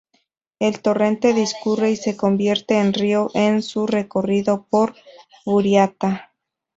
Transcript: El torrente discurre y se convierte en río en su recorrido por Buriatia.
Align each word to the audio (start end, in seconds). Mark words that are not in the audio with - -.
El 0.57 0.81
torrente 0.81 1.31
discurre 1.31 1.91
y 1.91 1.95
se 1.95 2.17
convierte 2.17 2.79
en 2.79 2.91
río 2.95 3.29
en 3.35 3.61
su 3.61 3.85
recorrido 3.85 4.65
por 4.67 4.95
Buriatia. 5.45 6.33